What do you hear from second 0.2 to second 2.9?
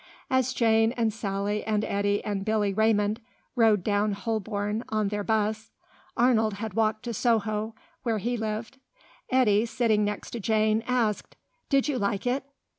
As Jane and Sally and Eddy and Billy